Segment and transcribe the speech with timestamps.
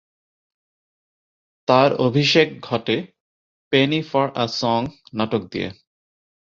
[1.67, 2.95] তার অভিষেক ঘটে
[3.73, 4.81] "পেনি ফর আ সং"
[5.13, 5.69] নাটক দিয়ে।